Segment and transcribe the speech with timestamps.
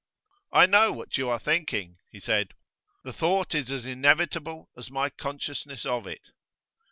[0.51, 2.55] 'I know what you are thinking,' he said.
[3.03, 6.31] 'The thought is as inevitable as my consciousness of it.